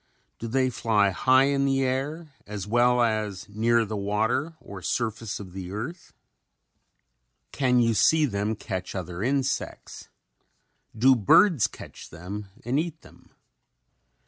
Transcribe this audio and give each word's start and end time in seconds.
Do 0.39 0.47
they 0.47 0.71
fly 0.71 1.11
high 1.11 1.43
in 1.43 1.65
the 1.65 1.83
air 1.83 2.33
as 2.47 2.65
well 2.65 3.03
as 3.03 3.47
near 3.47 3.85
the 3.85 3.95
water 3.95 4.55
or 4.59 4.81
surface 4.81 5.39
of 5.39 5.53
the 5.53 5.69
earth? 5.71 6.11
Can 7.51 7.79
you 7.79 7.93
see 7.93 8.25
them 8.25 8.55
catch 8.55 8.95
other 8.95 9.21
insects? 9.21 10.09
Do 10.97 11.15
birds 11.15 11.67
catch 11.67 12.09
them 12.09 12.47
and 12.65 12.79
eat 12.79 13.01
them? 13.01 13.29